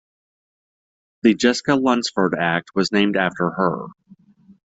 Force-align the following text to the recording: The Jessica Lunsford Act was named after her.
The 1.21 1.35
Jessica 1.35 1.75
Lunsford 1.75 2.33
Act 2.33 2.71
was 2.73 2.91
named 2.91 3.15
after 3.17 3.51
her. 3.51 3.85